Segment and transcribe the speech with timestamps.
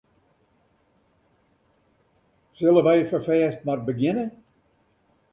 [2.57, 4.25] Sille wy ferfêst mar begjinne?